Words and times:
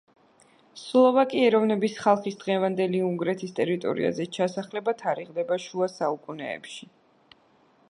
სლოვაკი 0.83 1.43
ეროვნების 1.49 1.97
ხალხის 2.05 2.39
დღევანდელი 2.45 3.03
უნგრეთის 3.09 3.55
ტერიტორიაზე 3.61 4.27
ჩასახლება 4.39 4.97
თარიღდება 5.05 5.61
შუა 5.67 5.93
საუკუნეებით. 6.01 7.39